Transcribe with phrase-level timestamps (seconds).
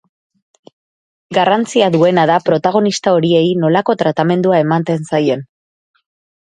[1.37, 5.47] Garrantzia duena da protagonista horiei nolako tratamendua ematen zaien.